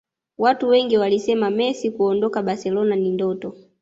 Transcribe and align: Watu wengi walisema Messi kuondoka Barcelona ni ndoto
Watu 0.37 0.69
wengi 0.69 0.97
walisema 0.97 1.49
Messi 1.49 1.91
kuondoka 1.91 2.43
Barcelona 2.43 2.95
ni 2.95 3.09
ndoto 3.09 3.55